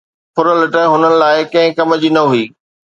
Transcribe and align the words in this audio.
ڦرلٽ 0.35 0.73
هنن 0.91 1.13
لاءِ 1.21 1.39
ڪنهن 1.51 1.71
ڪم 1.77 1.89
جي 2.01 2.09
نه 2.15 2.21
هئي. 2.31 2.43